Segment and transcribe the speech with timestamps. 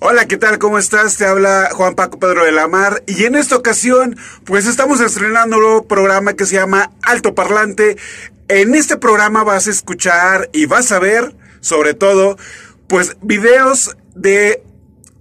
[0.00, 0.58] Hola, ¿qué tal?
[0.58, 1.16] ¿Cómo estás?
[1.16, 5.56] Te habla Juan Paco Pedro de la Mar y en esta ocasión pues estamos estrenando
[5.56, 7.96] un nuevo programa que se llama Alto Parlante.
[8.48, 12.36] En este programa vas a escuchar y vas a ver sobre todo
[12.88, 14.62] pues videos de...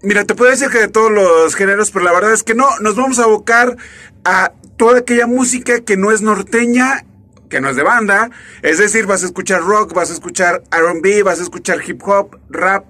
[0.02, 2.68] Mira, te puedo decir que de todos los géneros, pero la verdad es que no,
[2.82, 3.78] nos vamos a abocar
[4.26, 7.06] a toda aquella música que no es norteña
[7.50, 8.32] que no es de banda,
[8.64, 12.40] es decir, vas a escuchar rock, vas a escuchar RB, vas a escuchar hip hop,
[12.50, 12.86] rap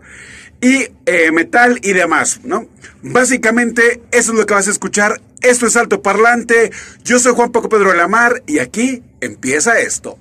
[0.63, 2.67] y eh, metal y demás, ¿no?
[3.01, 5.21] Básicamente eso es lo que vas a escuchar.
[5.41, 6.71] Esto es Alto Parlante.
[7.03, 10.17] Yo soy Juan Paco Pedro de la Mar y aquí empieza esto.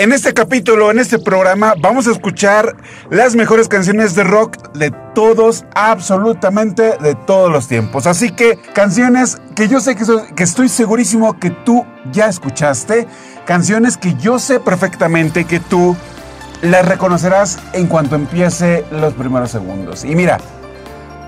[0.00, 2.76] En este capítulo, en este programa, vamos a escuchar
[3.10, 8.06] las mejores canciones de rock de todos, absolutamente de todos los tiempos.
[8.06, 10.04] Así que canciones que yo sé que,
[10.36, 13.08] que estoy segurísimo que tú ya escuchaste,
[13.44, 15.96] canciones que yo sé perfectamente que tú
[16.62, 20.04] las reconocerás en cuanto empiece los primeros segundos.
[20.04, 20.38] Y mira,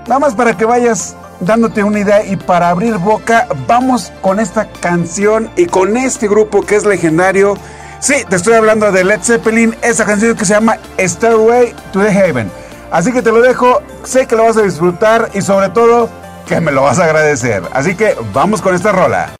[0.07, 4.69] nada más para que vayas dándote una idea y para abrir boca, vamos con esta
[4.79, 7.57] canción y con este grupo que es legendario
[8.01, 12.11] Sí, te estoy hablando de Led Zeppelin, esa canción que se llama Stairway to the
[12.11, 12.51] Heaven.
[12.89, 16.09] Así que te lo dejo, sé que lo vas a disfrutar y sobre todo
[16.47, 17.61] que me lo vas a agradecer.
[17.73, 19.35] Así que vamos con esta rola.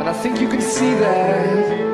[0.00, 1.87] And I think you can see that.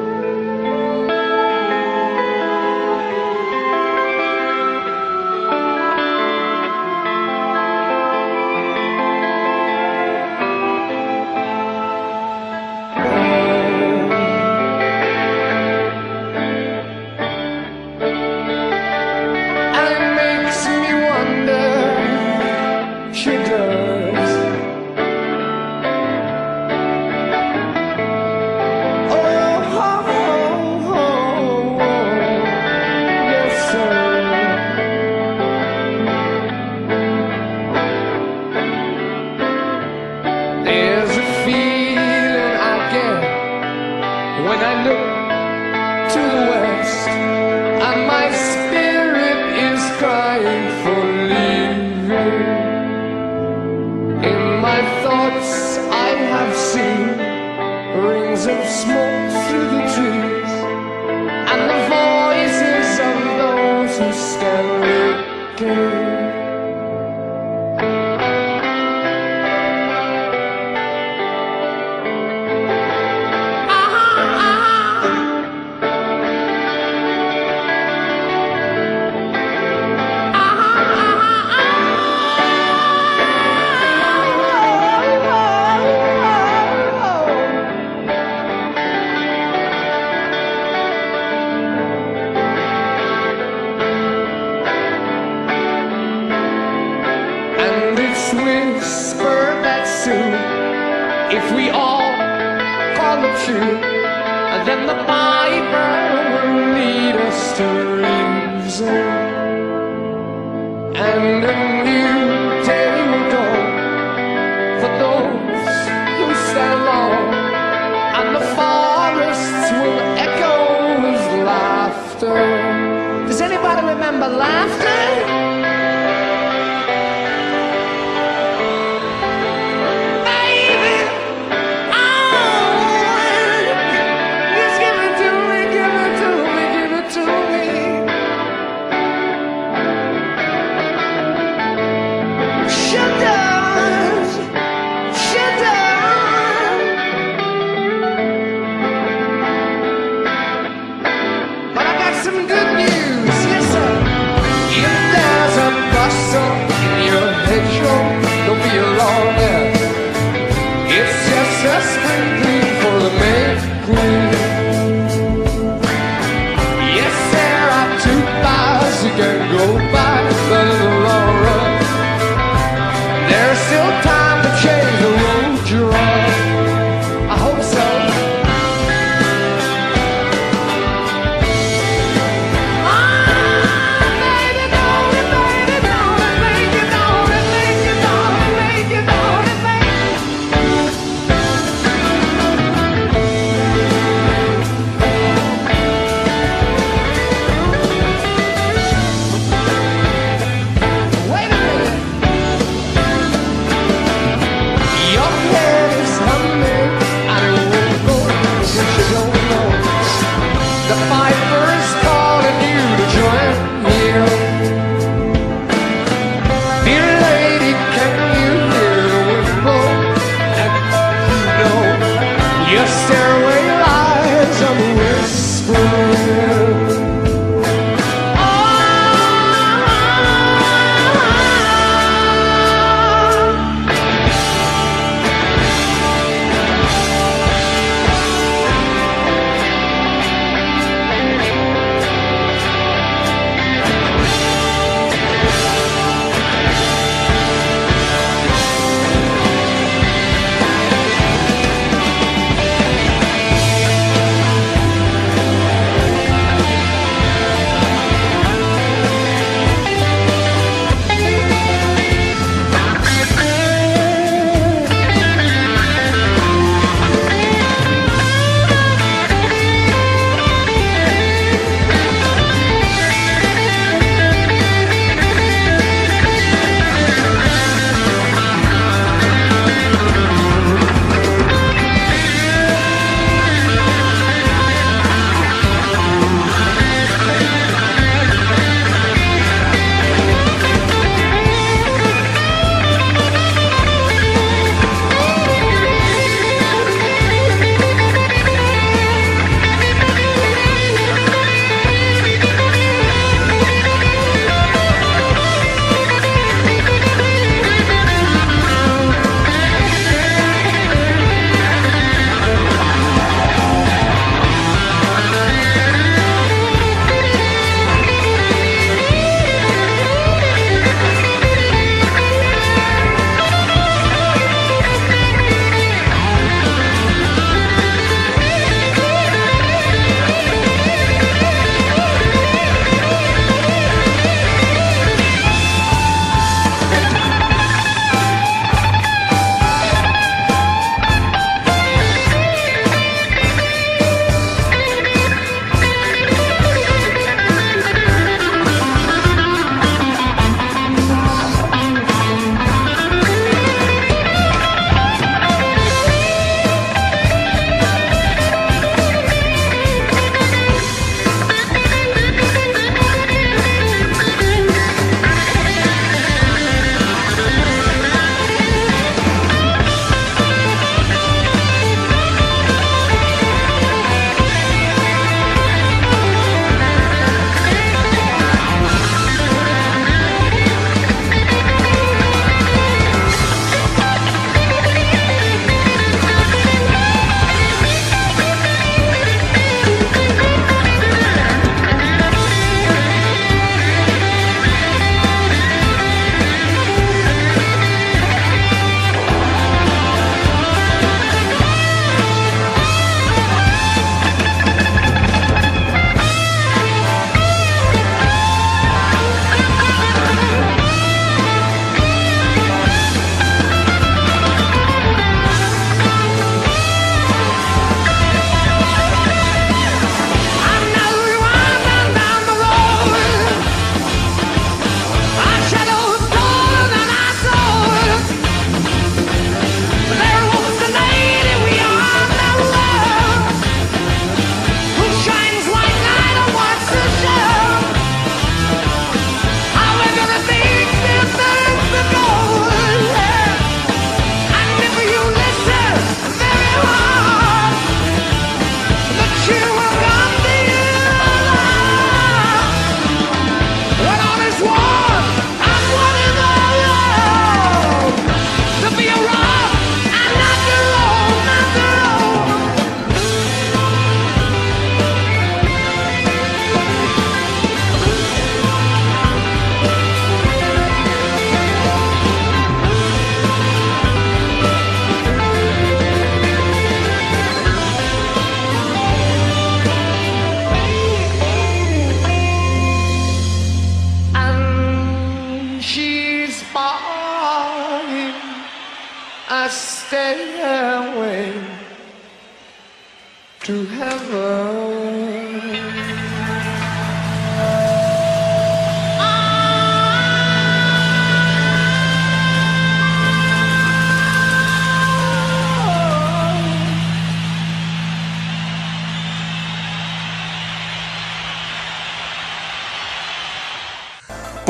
[161.75, 164.24] Just a sprinkling for the May Queen.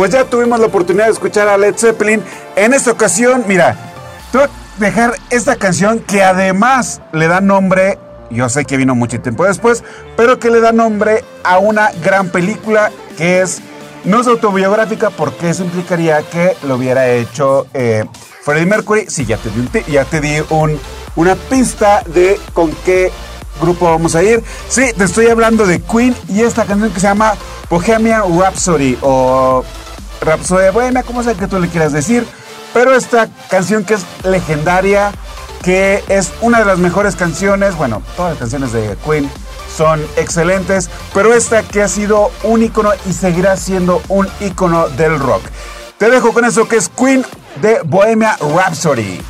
[0.05, 2.23] Pues ya tuvimos la oportunidad de escuchar a Led Zeppelin.
[2.57, 3.75] En esta ocasión, mira,
[4.31, 8.95] te voy a dejar esta canción que además le da nombre, yo sé que vino
[8.95, 9.83] mucho tiempo después,
[10.15, 13.63] pero que le da nombre a una gran película que es,
[14.05, 18.05] no es autobiográfica porque eso implicaría que lo hubiera hecho eh,
[18.43, 19.07] Freddie Mercury.
[19.09, 20.79] Sí, ya te di, un ya te di un,
[21.17, 23.11] una pista de con qué
[23.59, 24.43] grupo vamos a ir.
[24.69, 27.37] Sí, te estoy hablando de Queen y esta canción que se llama
[27.71, 29.65] Bohemian Rhapsody o
[30.25, 32.27] Rhapsody Bohemia, como sea que tú le quieras decir.
[32.73, 35.13] Pero esta canción que es legendaria,
[35.63, 39.31] que es una de las mejores canciones, bueno, todas las canciones de Queen
[39.77, 45.19] son excelentes, pero esta que ha sido un icono y seguirá siendo un icono del
[45.19, 45.43] rock.
[45.99, 47.25] Te dejo con eso que es Queen
[47.61, 49.21] de Bohemia Rhapsody.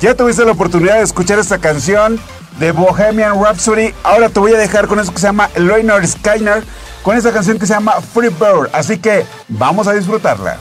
[0.00, 2.20] Ya tuviste la oportunidad de escuchar esta canción
[2.60, 3.92] de Bohemian Rhapsody.
[4.04, 6.62] Ahora te voy a dejar con eso que se llama Leonard Skyner,
[7.02, 8.70] con esta canción que se llama Free Bird.
[8.72, 10.56] Así que vamos a disfrutarla.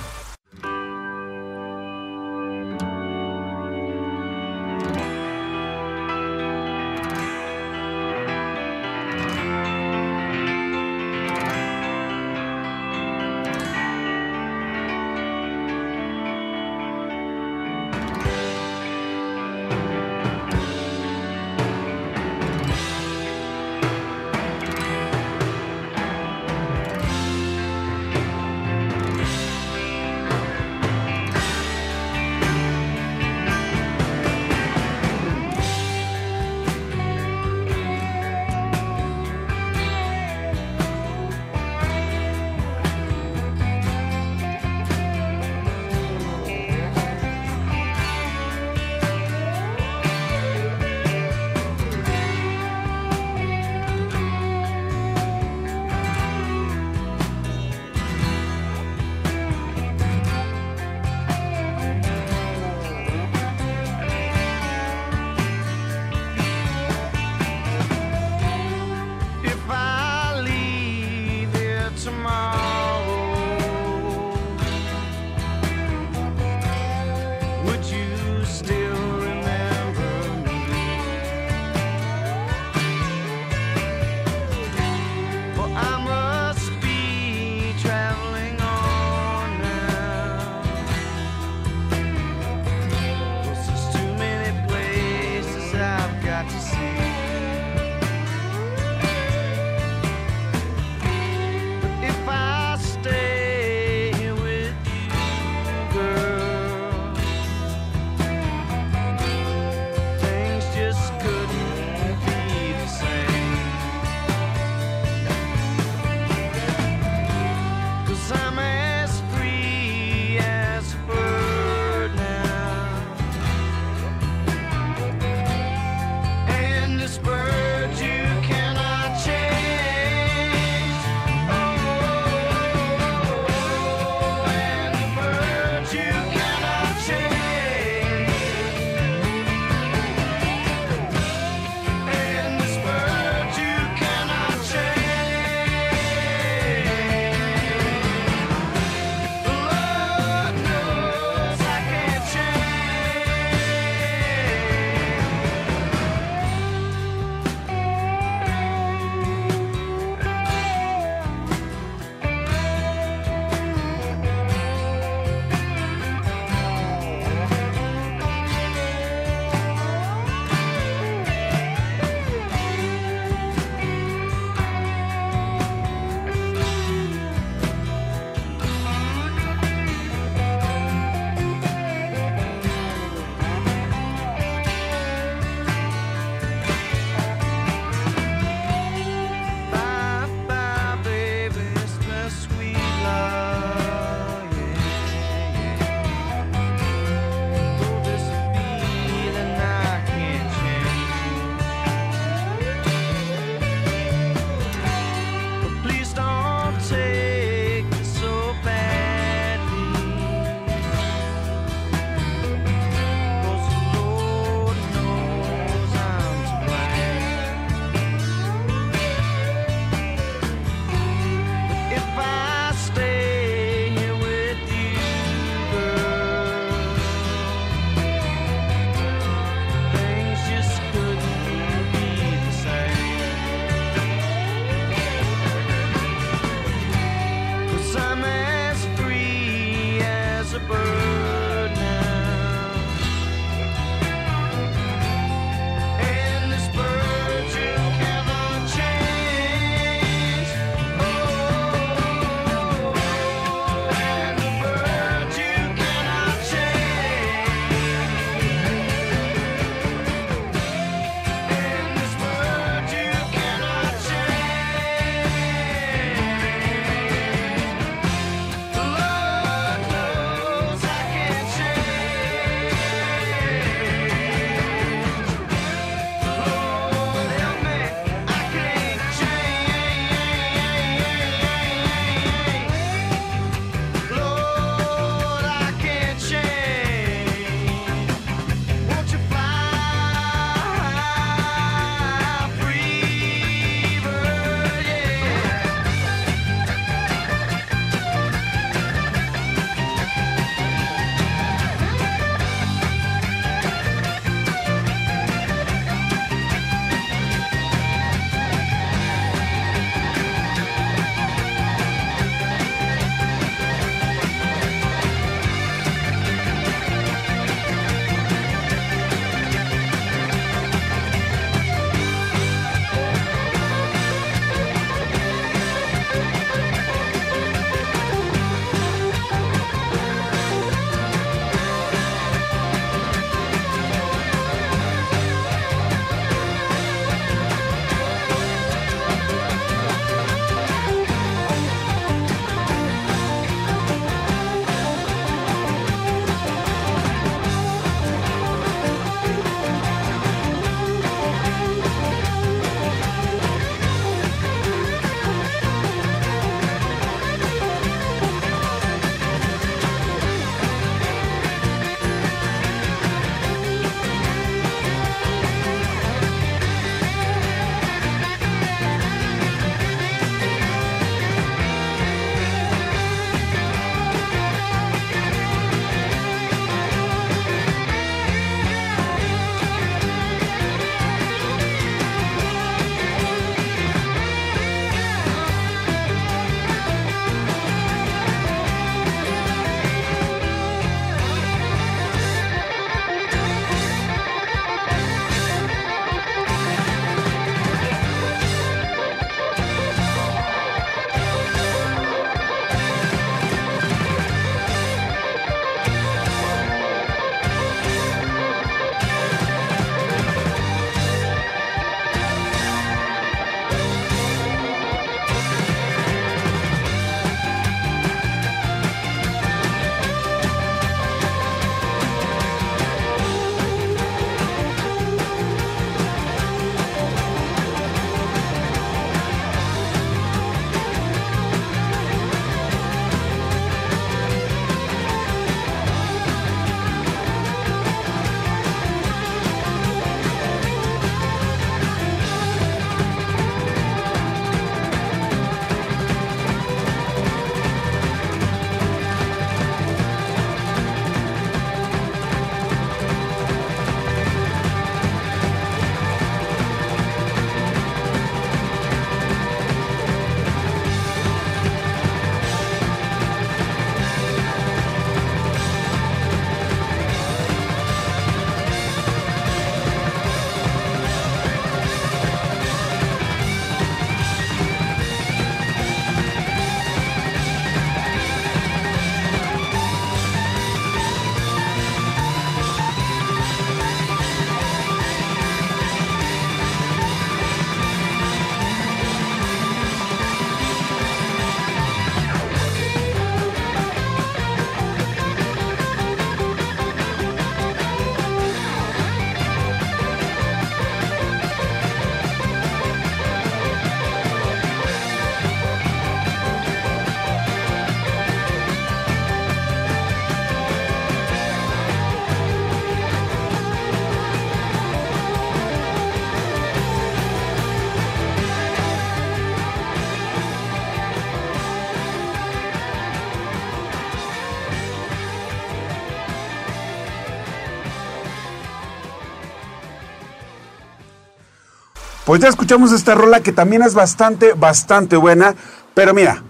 [532.28, 535.56] Pues ya escuchamos esta rola que también es bastante, bastante buena.
[535.94, 536.44] Pero mira,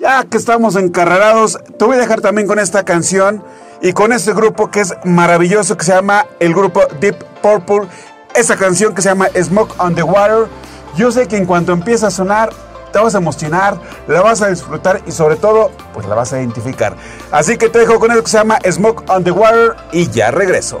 [0.00, 3.40] ya que estamos encarrerados, te voy a dejar también con esta canción
[3.80, 7.82] y con este grupo que es maravilloso, que se llama el grupo Deep Purple.
[8.34, 10.48] Esa canción que se llama Smoke on the Water.
[10.96, 12.50] Yo sé que en cuanto empieza a sonar,
[12.92, 16.40] te vas a emocionar, la vas a disfrutar y sobre todo, pues la vas a
[16.40, 16.96] identificar.
[17.30, 20.32] Así que te dejo con eso que se llama Smoke on the Water y ya
[20.32, 20.80] regreso.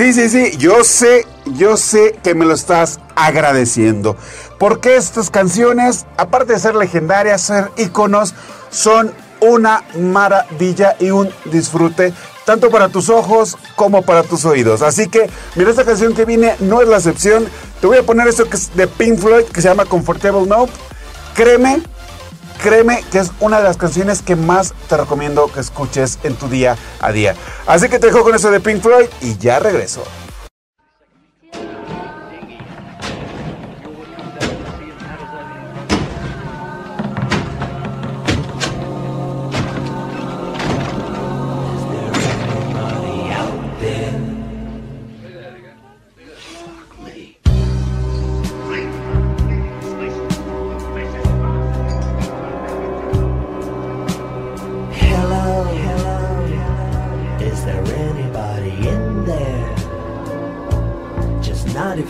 [0.00, 4.16] Sí, sí, sí, yo sé, yo sé que me lo estás agradeciendo.
[4.58, 8.34] Porque estas canciones, aparte de ser legendarias, ser íconos,
[8.70, 12.14] son una maravilla y un disfrute
[12.46, 14.80] tanto para tus ojos como para tus oídos.
[14.80, 17.46] Así que, mira, esta canción que viene no es la excepción.
[17.82, 20.66] Te voy a poner esto que es de Pink Floyd, que se llama Comfortable Now.
[21.34, 21.82] Créeme,
[22.62, 26.48] créeme que es una de las canciones que más te recomiendo que escuches en tu
[26.48, 27.34] día a día.
[27.66, 30.04] Así que te dejo con eso de Pink Floyd y ya regreso.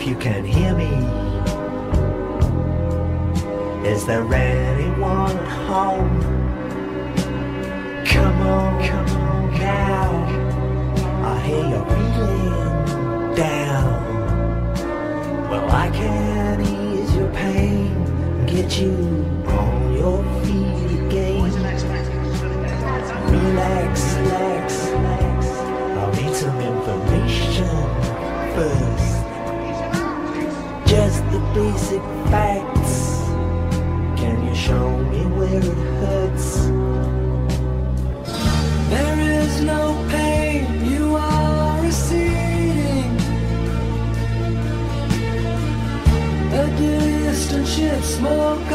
[0.01, 0.89] If you can hear me.
[3.87, 6.21] Is there anyone at home?
[8.05, 10.09] Come on, come on now.
[11.23, 14.01] I hear you're feeling down.
[15.49, 18.93] Well, I can ease your pain, get you
[19.45, 21.41] on your feet again.
[23.31, 23.90] Relax,
[31.91, 33.19] basic facts.
[34.19, 36.67] Can you show me where it hurts?
[38.89, 43.15] There is no pain you are receding.
[46.53, 48.70] A distant ship, smoke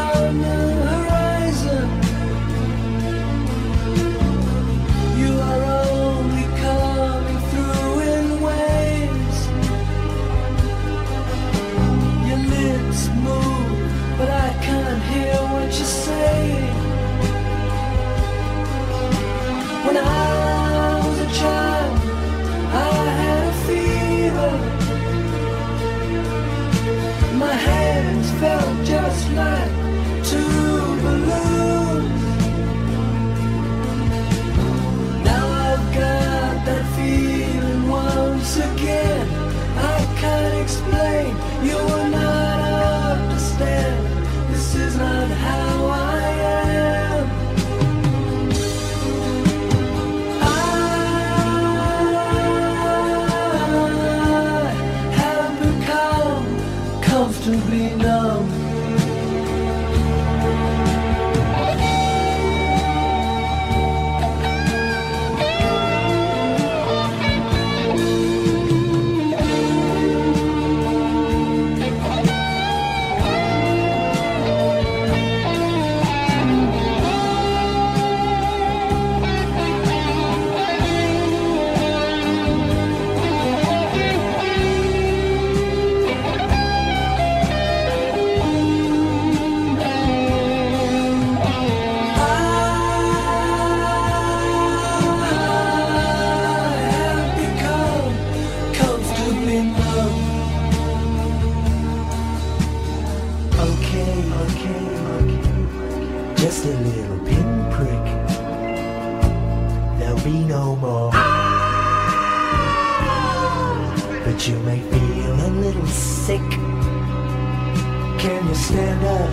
[118.67, 119.31] stand up?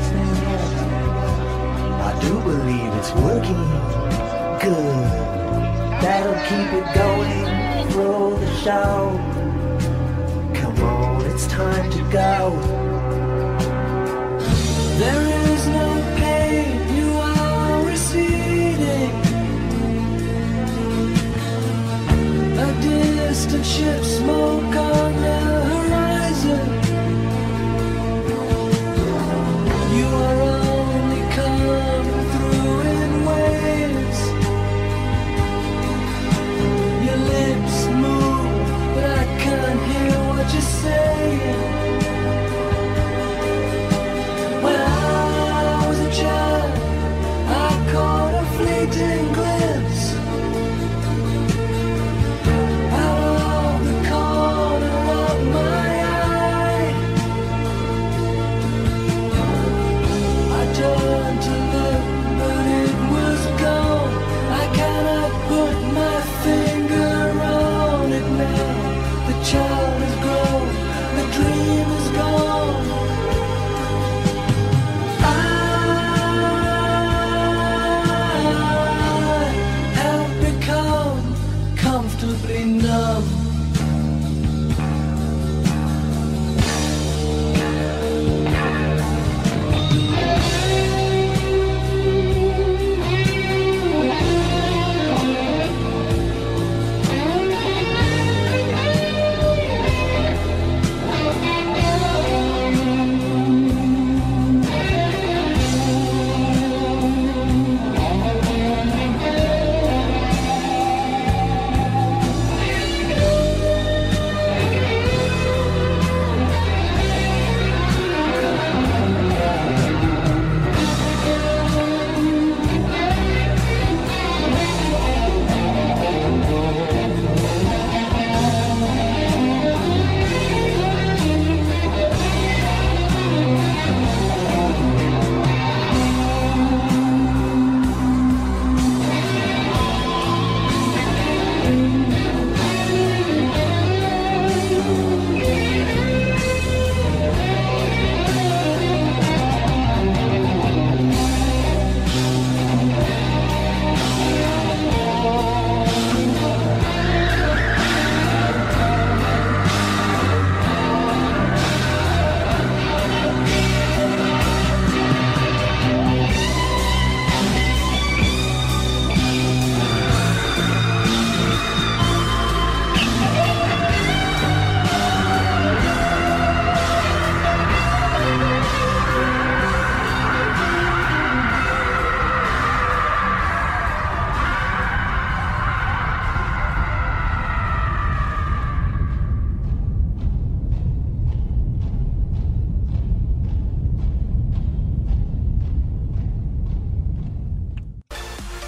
[2.08, 3.64] I do believe it's working.
[4.66, 5.10] Good.
[6.02, 8.96] That'll keep it going through the show.
[10.60, 12.36] Come on, it's time to go.
[15.02, 15.90] There is no
[16.22, 19.16] pain, you are receding.
[22.66, 24.76] A distant ship, smoke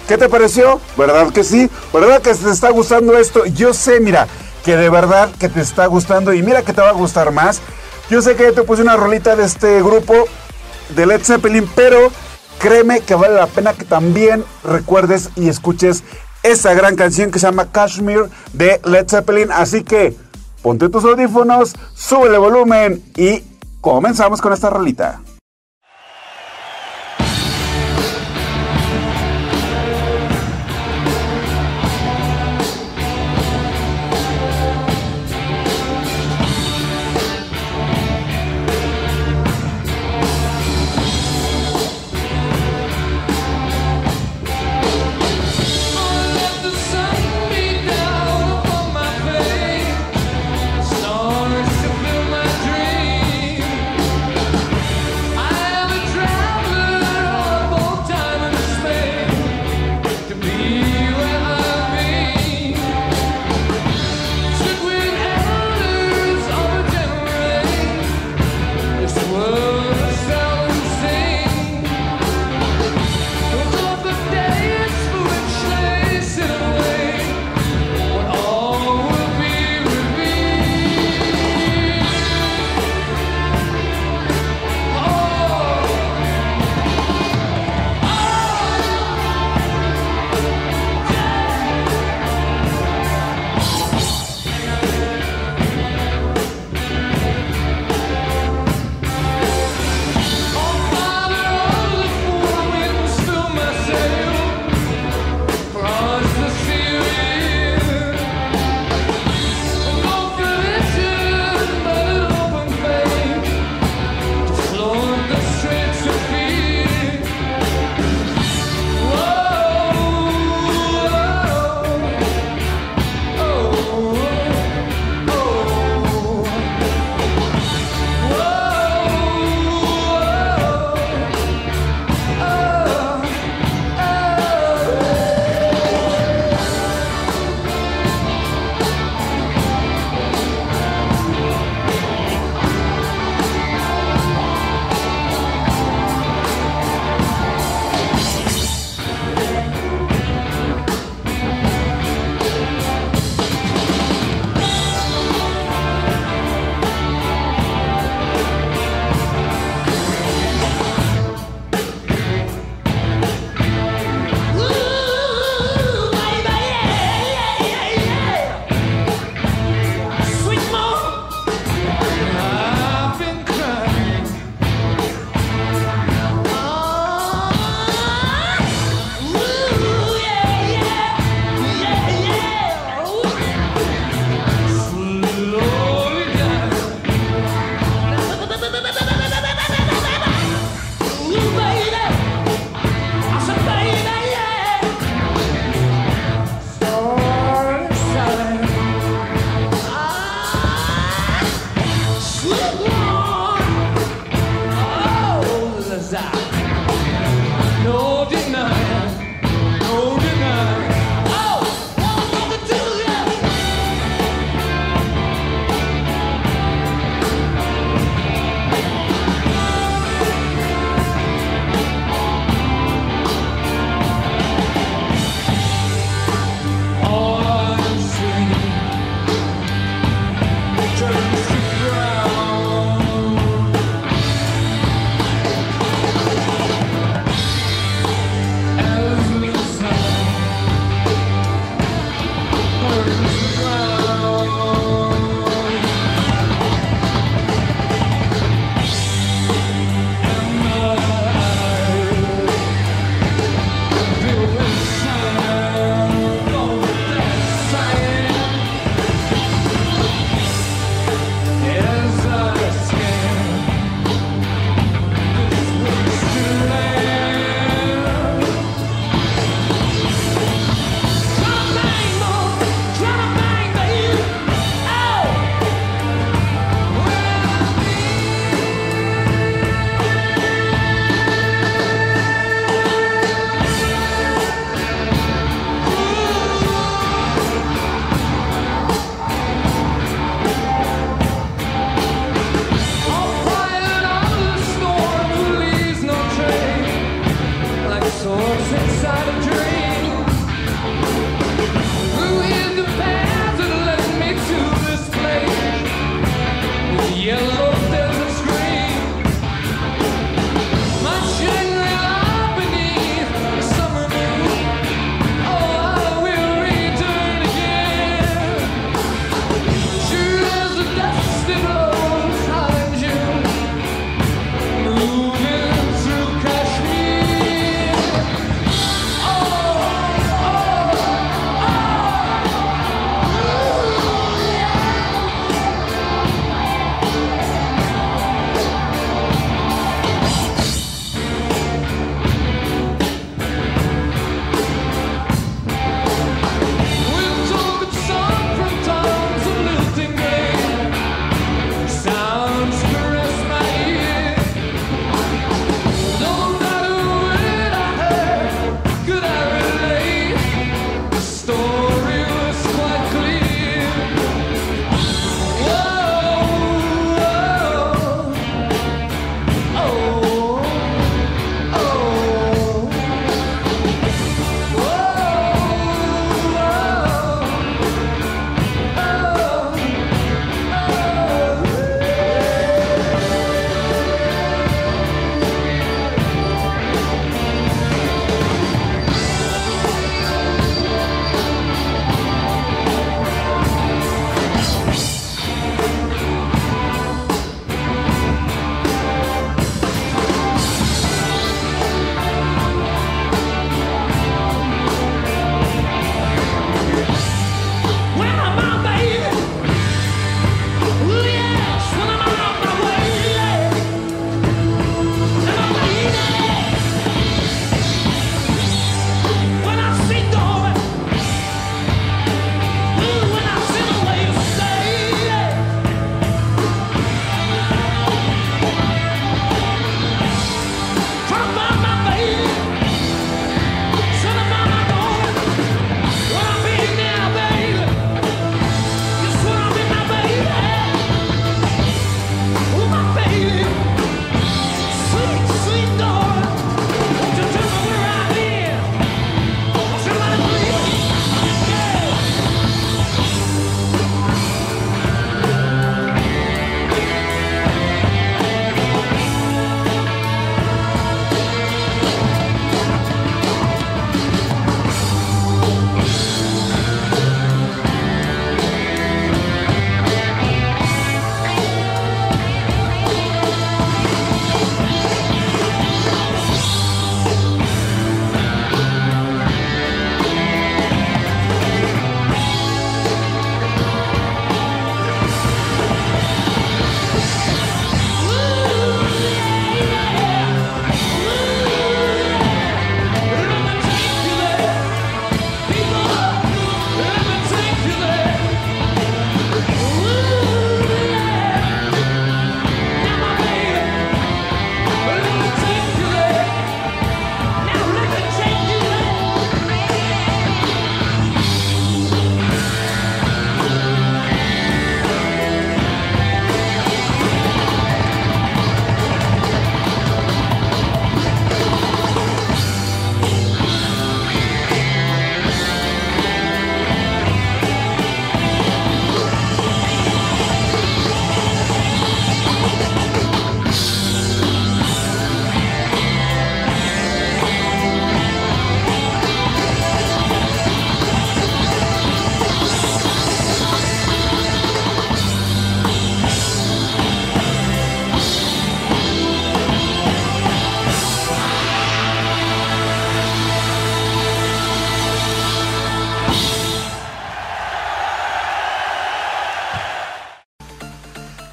[0.08, 0.80] ¿Qué te pareció?
[0.96, 1.68] ¿Verdad que sí?
[1.92, 3.44] ¿Verdad que te está gustando esto?
[3.46, 4.28] Yo sé, mira,
[4.64, 7.60] que de verdad que te está gustando y mira que te va a gustar más.
[8.08, 10.14] Yo sé que te puse una rolita de este grupo
[10.94, 12.12] de Led Zeppelin, pero
[12.60, 16.04] créeme que vale la pena que también recuerdes y escuches
[16.44, 19.50] esa gran canción que se llama Kashmir de Led Zeppelin.
[19.50, 20.16] Así que
[20.62, 23.42] ponte tus audífonos, sube el volumen y
[23.80, 25.20] comenzamos con esta rolita.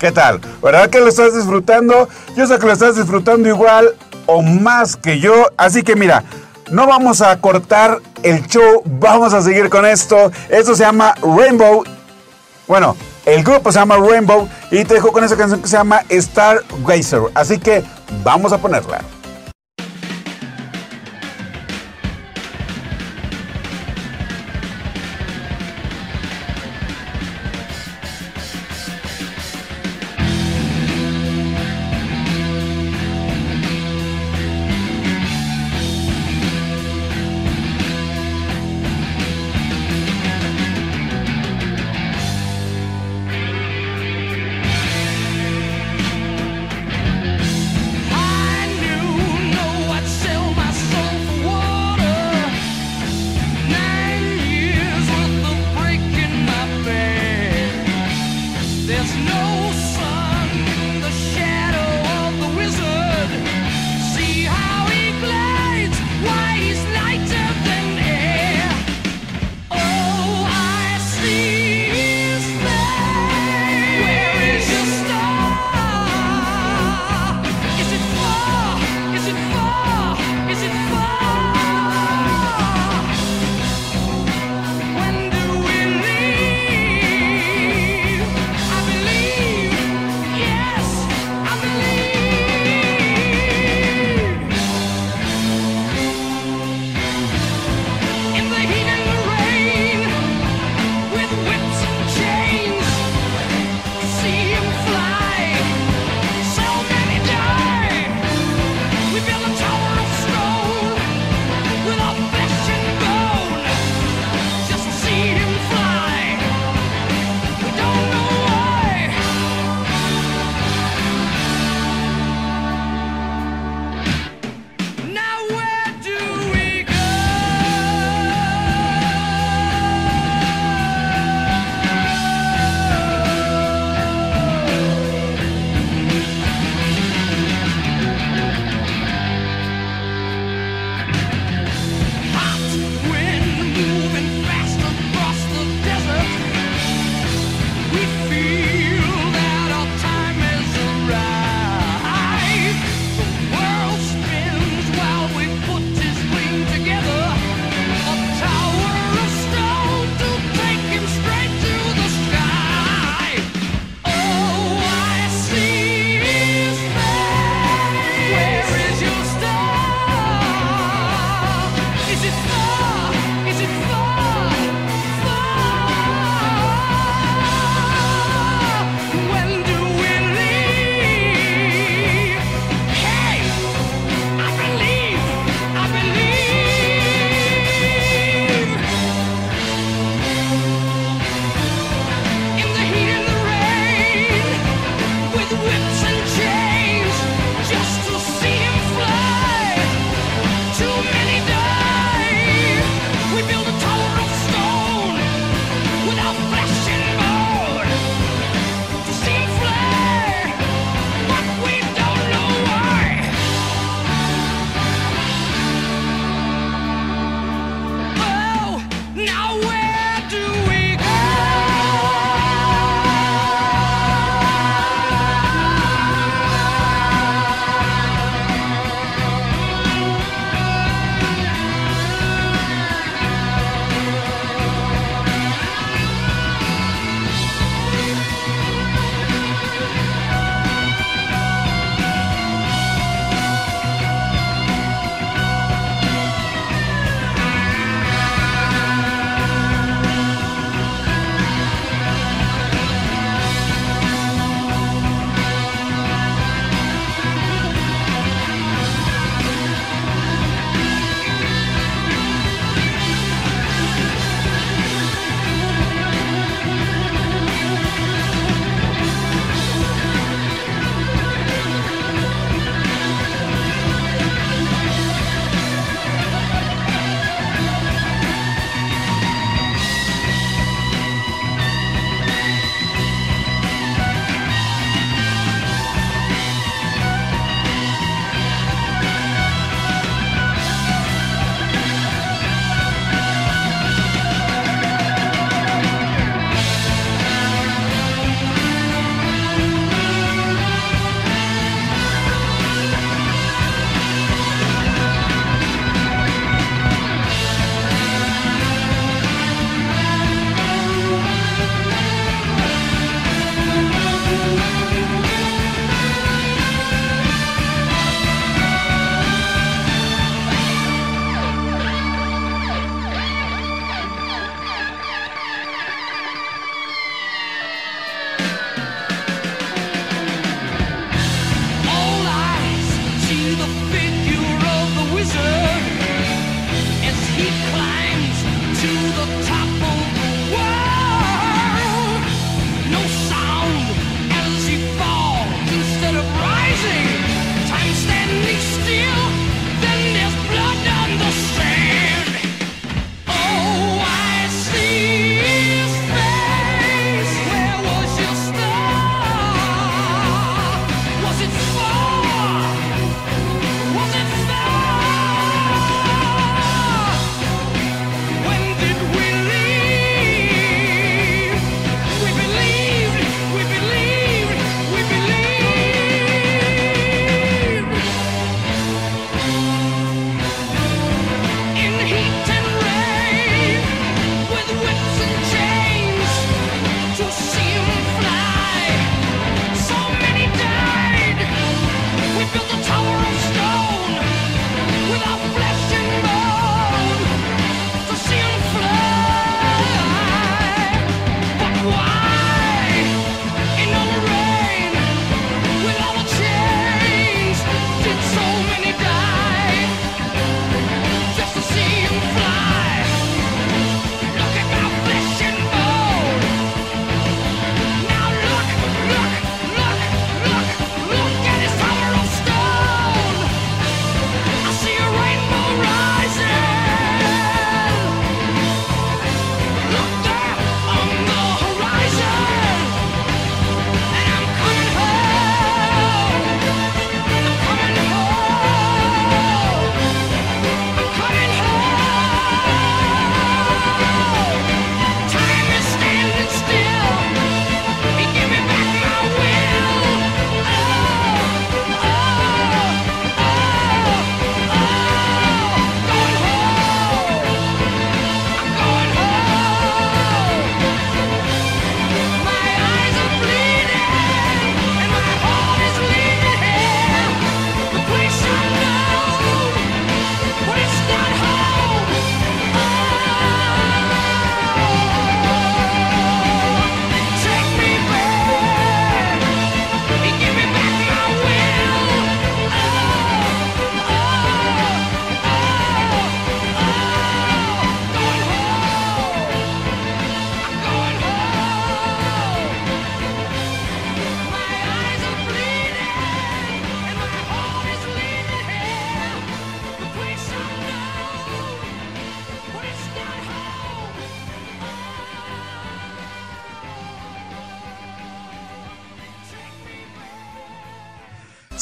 [0.04, 0.41] ¿Qué tal?
[0.62, 2.10] ¿Verdad que lo estás disfrutando?
[2.36, 3.95] Yo sé que lo estás disfrutando igual
[4.26, 5.47] o más que yo.
[5.56, 6.26] Así que mira,
[6.70, 10.30] no vamos a cortar el show, vamos a seguir con esto.
[10.49, 11.86] Esto se llama Rainbow.
[12.68, 16.01] Bueno, el grupo se llama Rainbow y te dejo con esa canción que se llama
[16.10, 17.22] Star Racer.
[17.34, 17.82] Así que
[18.26, 18.99] vamos a ponerla.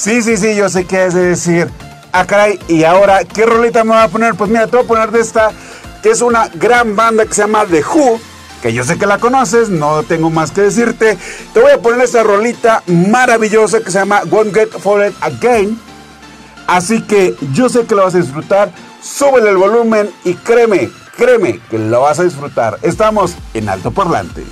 [0.01, 1.69] Sí, sí, sí, yo sé qué es de decir.
[2.11, 4.33] Ah, caray, y ahora, ¿qué rolita me va a poner?
[4.33, 5.51] Pues mira, te voy a poner de esta,
[6.01, 8.19] que es una gran banda que se llama The Who,
[8.63, 11.19] que yo sé que la conoces, no tengo más que decirte.
[11.53, 15.79] Te voy a poner esta rolita maravillosa que se llama Won't Get It Again.
[16.65, 18.71] Así que yo sé que lo vas a disfrutar.
[19.03, 22.79] Súbele el volumen y créeme, créeme que lo vas a disfrutar.
[22.81, 24.43] Estamos en Alto Parlante.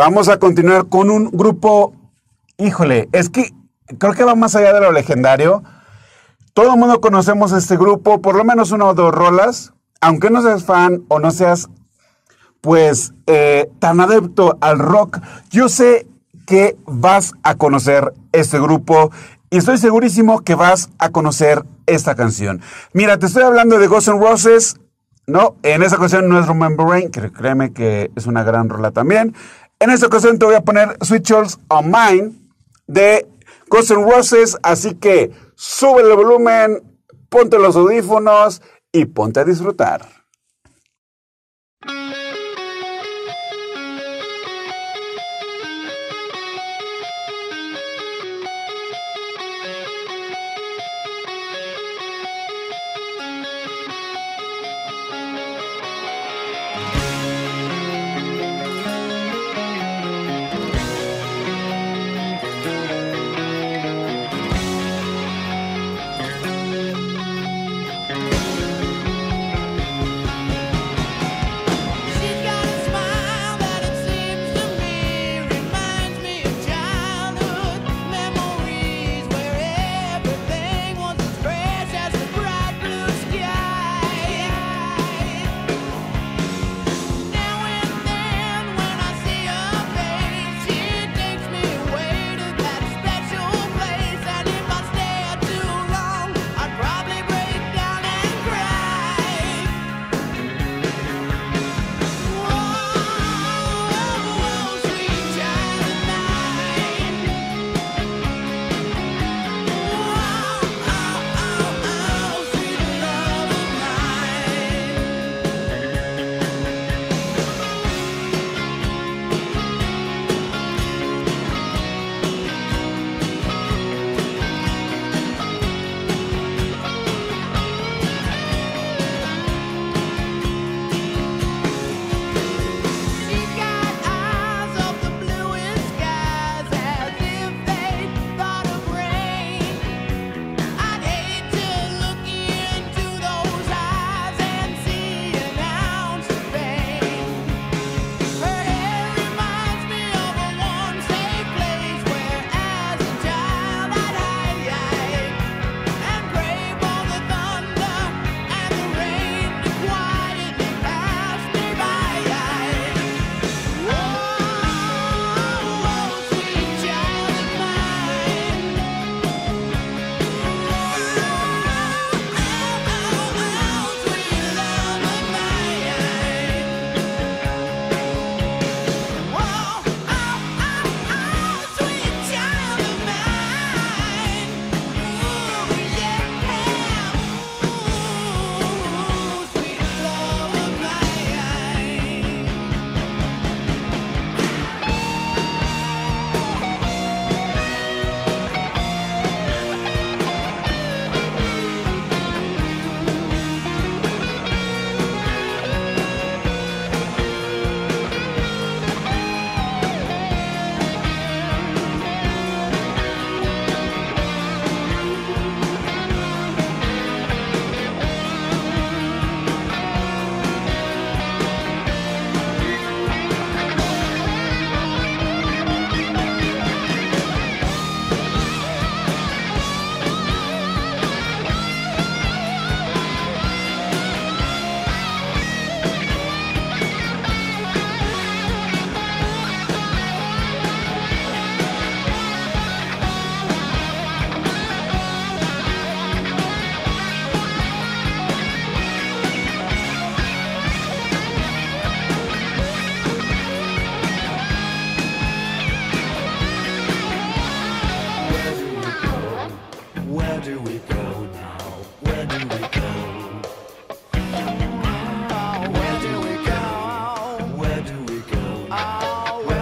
[0.00, 1.92] Vamos a continuar con un grupo,
[2.56, 3.52] híjole, es que
[3.98, 5.62] creo que va más allá de lo legendario.
[6.54, 10.40] Todo el mundo conocemos este grupo, por lo menos una o dos rolas, aunque no
[10.40, 11.68] seas fan o no seas,
[12.62, 15.18] pues, eh, tan adepto al rock,
[15.50, 16.06] yo sé
[16.46, 19.10] que vas a conocer este grupo
[19.50, 22.62] y estoy segurísimo que vas a conocer esta canción.
[22.94, 24.80] Mira, te estoy hablando de Ghost N' Roses,
[25.30, 28.90] no, en esta ocasión no es Remember Rain, que créeme que es una gran rola
[28.90, 29.34] también.
[29.82, 32.32] En esta ocasión te voy a poner Sweet Charles on Mine
[32.86, 33.26] de
[33.70, 36.82] Guns N' Roses, así que sube el volumen,
[37.30, 38.60] ponte los audífonos
[38.92, 40.19] y ponte a disfrutar.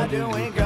[0.09, 0.58] doing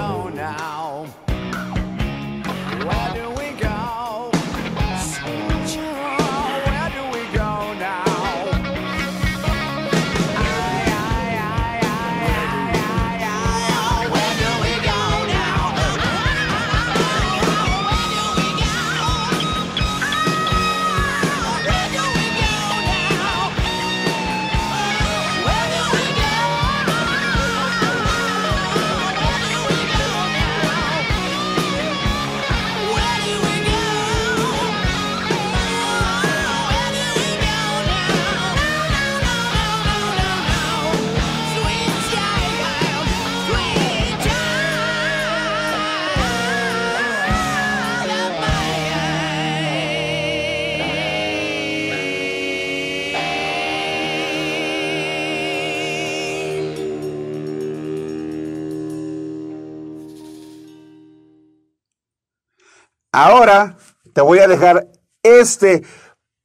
[64.53, 64.89] dejar
[65.23, 65.83] este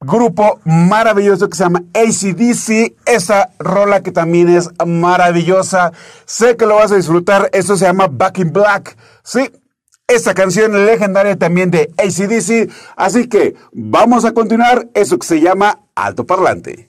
[0.00, 2.96] grupo maravilloso que se llama ACDC.
[3.06, 5.92] Esa rola que también es maravillosa.
[6.26, 7.48] Sé que lo vas a disfrutar.
[7.52, 8.96] Esto se llama Back in Black.
[9.22, 9.50] Sí.
[10.06, 12.70] Esta canción legendaria también de ACDC.
[12.96, 16.87] Así que vamos a continuar eso que se llama Alto Parlante.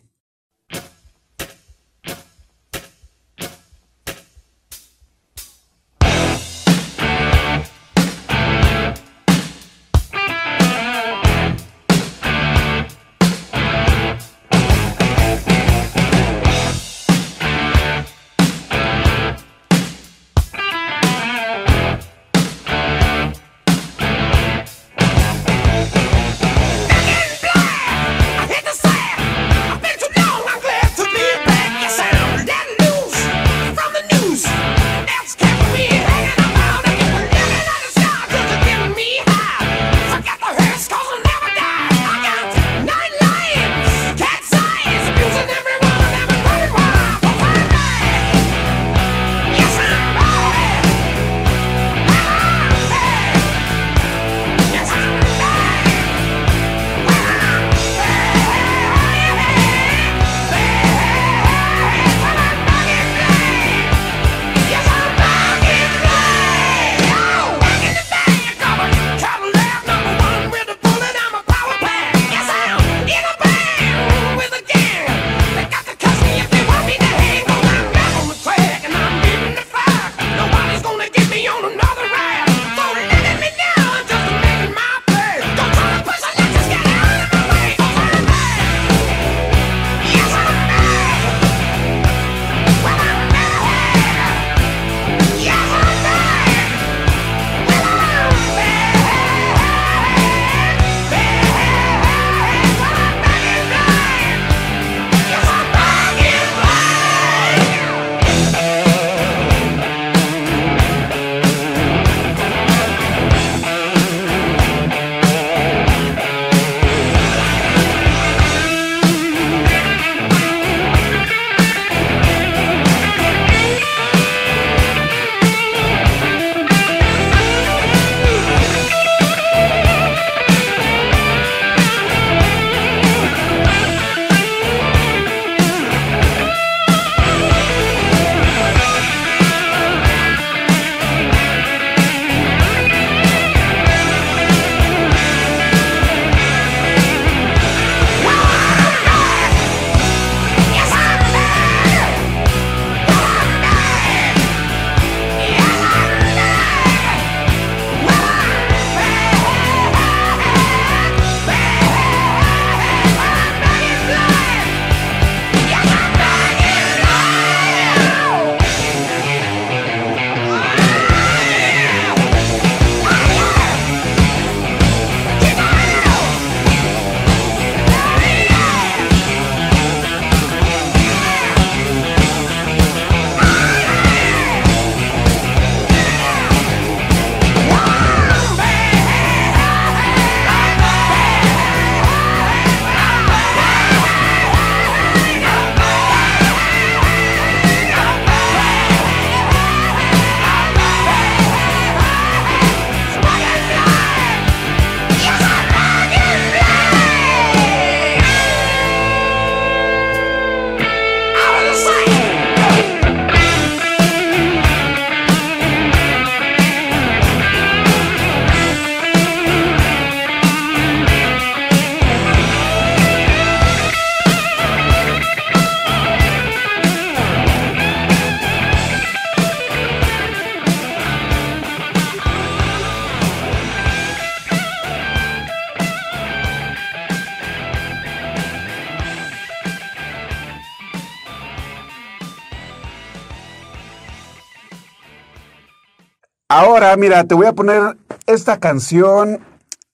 [247.00, 247.98] Mira, te voy a poner
[248.28, 249.40] esta canción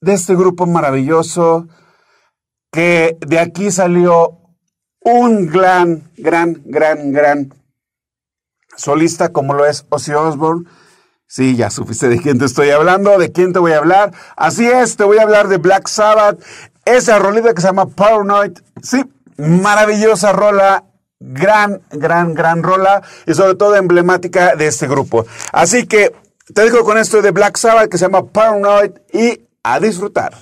[0.01, 1.67] de este grupo maravilloso
[2.71, 4.39] que de aquí salió
[5.01, 7.53] un gran, gran, gran, gran
[8.75, 10.67] solista como lo es Ozzy Osbourne.
[11.27, 14.11] Sí, ya supiste de quién te estoy hablando, de quién te voy a hablar.
[14.35, 16.43] Así es, te voy a hablar de Black Sabbath,
[16.85, 18.57] esa rolita que se llama Paranoid.
[18.81, 19.03] Sí,
[19.37, 20.83] maravillosa rola,
[21.19, 25.25] gran, gran, gran rola y sobre todo emblemática de este grupo.
[25.51, 26.13] Así que
[26.53, 30.37] te dejo con esto de Black Sabbath que se llama Paranoid y a disfrutar.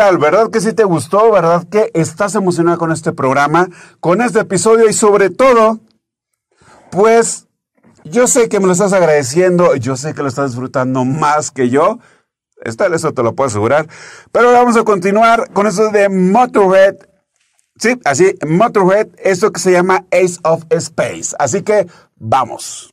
[0.00, 1.30] ¿Verdad que sí te gustó?
[1.30, 3.68] ¿Verdad que estás emocionada con este programa,
[4.00, 5.78] con este episodio y sobre todo,
[6.90, 7.46] pues
[8.04, 11.68] yo sé que me lo estás agradeciendo, yo sé que lo estás disfrutando más que
[11.68, 11.98] yo.
[12.62, 13.88] Está, eso te lo puedo asegurar.
[14.32, 16.96] Pero ahora vamos a continuar con eso de Motorhead.
[17.76, 21.36] Sí, así, Motorhead, esto que se llama Ace of Space.
[21.38, 21.86] Así que
[22.16, 22.90] vamos.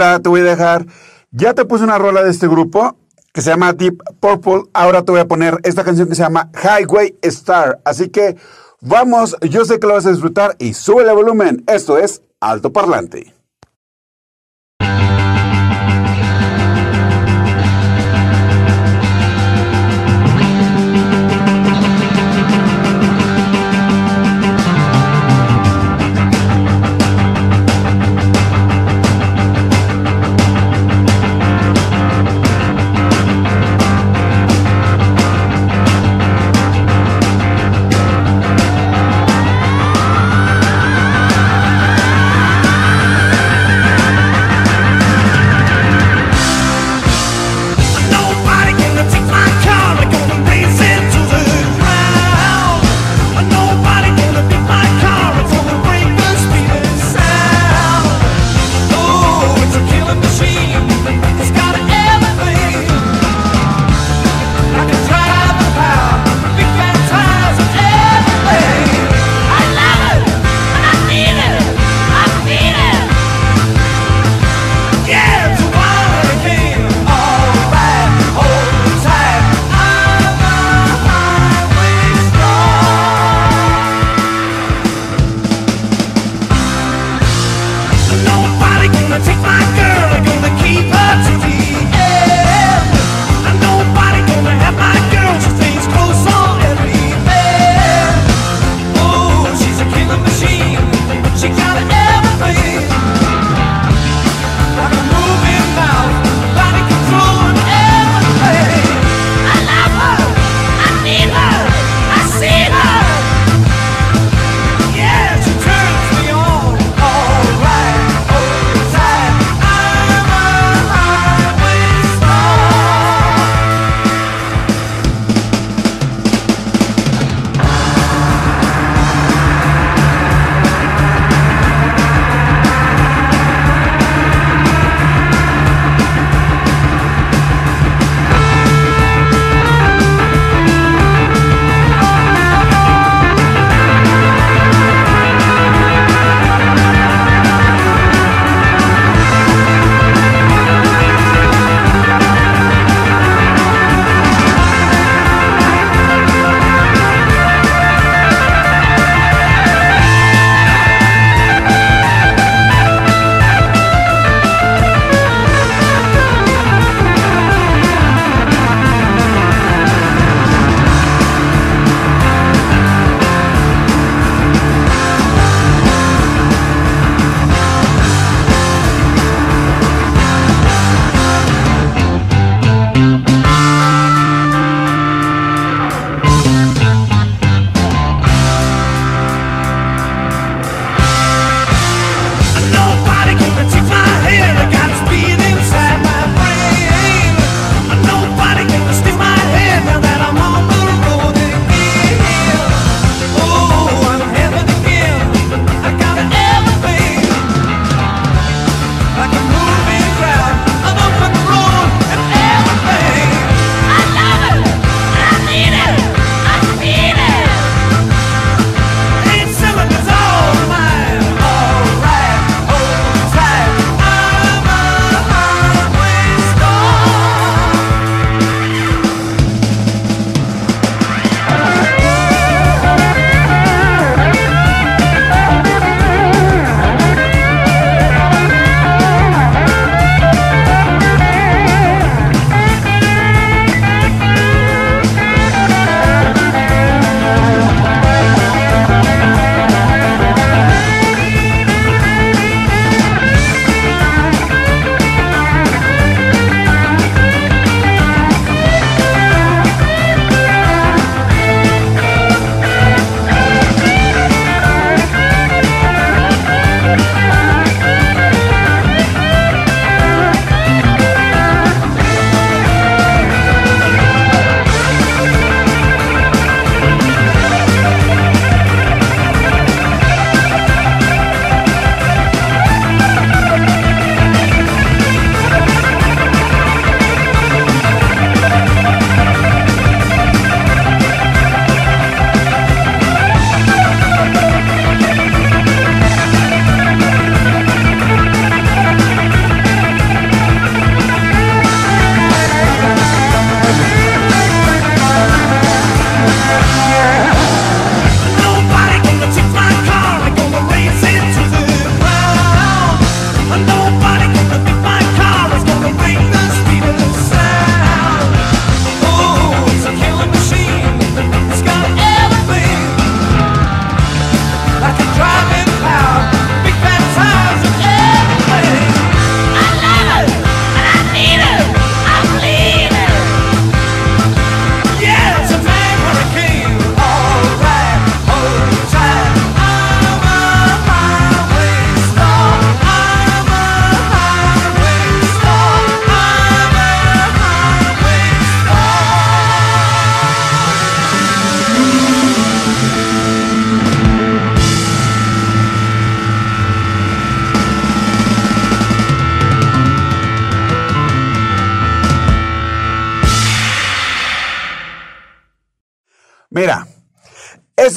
[0.00, 0.86] te voy a dejar,
[1.30, 2.96] ya te puse una rola de este grupo
[3.32, 6.50] que se llama Deep Purple, ahora te voy a poner esta canción que se llama
[6.54, 8.36] Highway Star, así que
[8.80, 12.72] vamos, yo sé que lo vas a disfrutar y sube el volumen, esto es Alto
[12.72, 13.39] Parlante.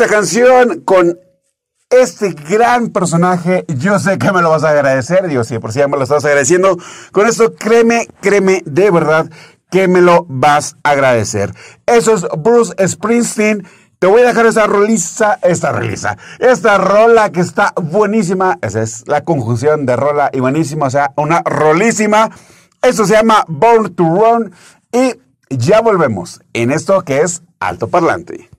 [0.04, 1.18] Esta canción con
[1.90, 5.80] este gran personaje, yo sé que me lo vas a agradecer, digo, si por si
[5.80, 6.78] ya me lo estás agradeciendo,
[7.14, 9.30] con esto créeme, créeme de verdad
[9.72, 11.54] que me lo vas a agradecer.
[11.86, 13.66] Eso es Bruce Springsteen.
[14.00, 18.58] Te voy a dejar esa roliza, esta roliza, esta rola que está buenísima.
[18.62, 22.30] Esa es la conjunción de rola y buenísima, o sea, una rolísima.
[22.82, 24.52] Eso se llama Born to Run
[24.92, 25.14] y
[25.50, 28.50] ya volvemos en esto que es Alto Parlante.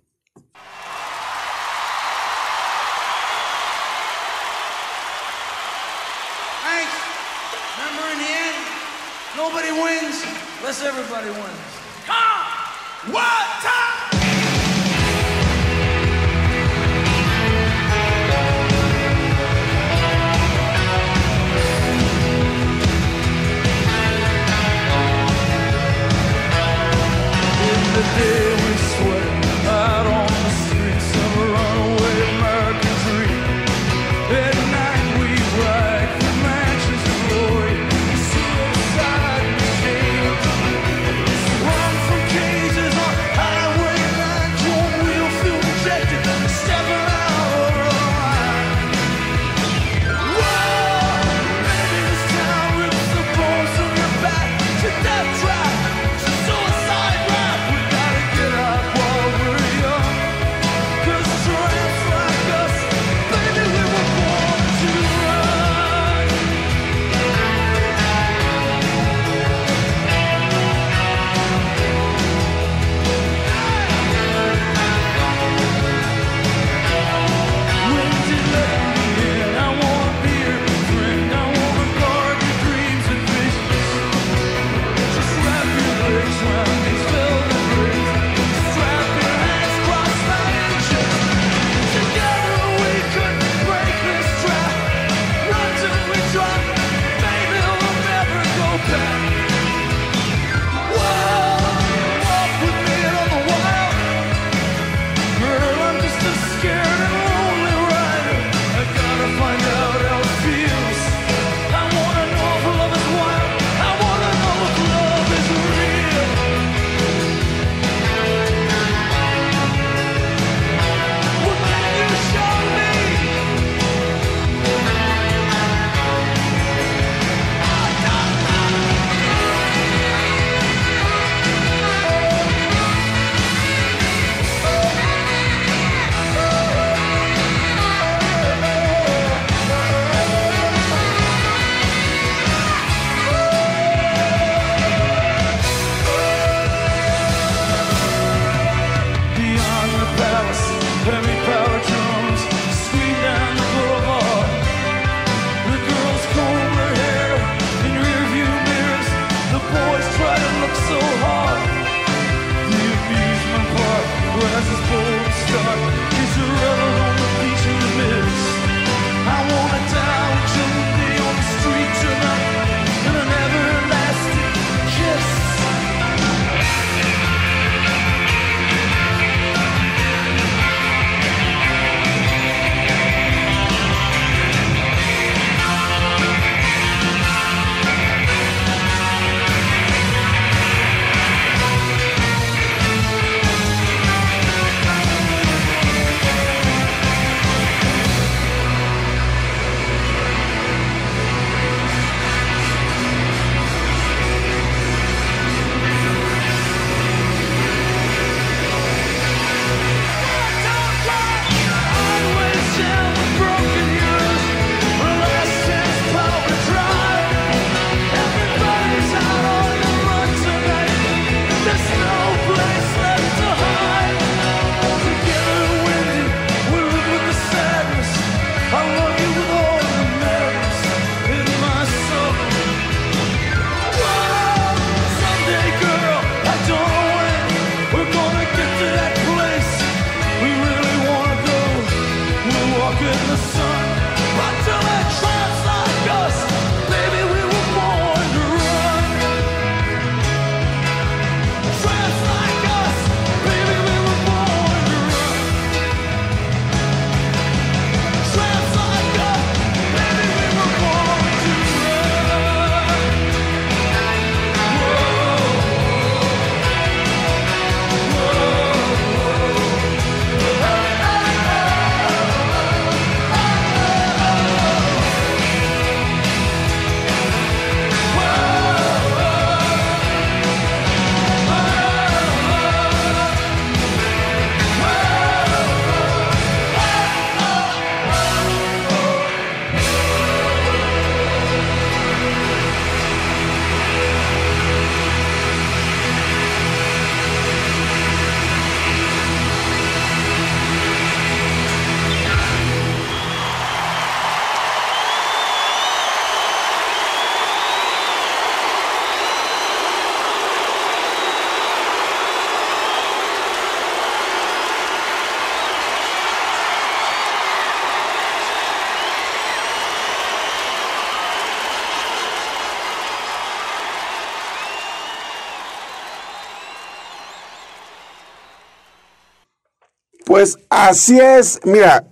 [330.45, 331.59] Pues así es.
[331.65, 332.05] Mira,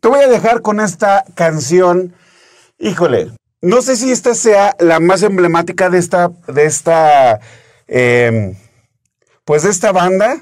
[0.00, 2.16] te voy a dejar con esta canción.
[2.80, 3.30] Híjole,
[3.62, 7.38] no sé si esta sea la más emblemática de esta, de esta,
[7.86, 8.56] eh,
[9.44, 10.38] pues de esta banda,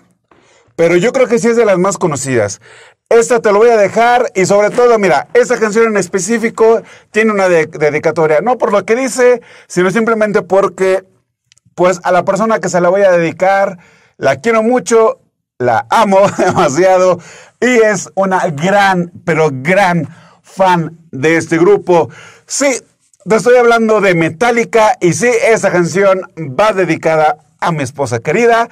[0.75, 2.63] pero yo creo que sí es de las más conocidas.
[3.11, 6.81] Esta te lo voy a dejar y sobre todo, mira, esta canción en específico
[7.11, 11.05] tiene una de- dedicatoria, no por lo que dice, sino simplemente porque,
[11.75, 13.77] pues a la persona que se la voy a dedicar,
[14.17, 15.21] la quiero mucho,
[15.65, 17.19] la amo demasiado
[17.61, 20.09] y es una gran, pero gran
[20.43, 22.11] fan de este grupo.
[22.47, 22.81] Sí,
[23.29, 28.69] te estoy hablando de Metallica y sí, esa canción va dedicada a mi esposa querida.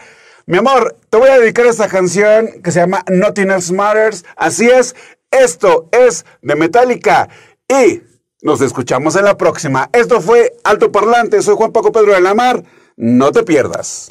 [0.46, 4.24] Mi amor, te voy a dedicar esta canción que se llama Nothing Else Matters.
[4.36, 4.94] Así es,
[5.30, 7.28] esto es de Metallica
[7.68, 8.02] y
[8.42, 9.88] nos escuchamos en la próxima.
[9.92, 12.62] Esto fue Alto Parlante, soy Juan Paco Pedro de la Mar.
[12.96, 14.10] No te pierdas.